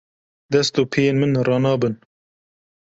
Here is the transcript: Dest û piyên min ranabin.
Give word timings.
Dest 0.53 0.73
û 0.81 0.83
piyên 0.93 1.15
min 1.21 1.33
ranabin. 1.47 1.95